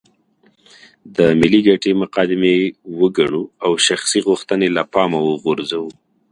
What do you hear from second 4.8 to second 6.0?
پامه وغورځوو.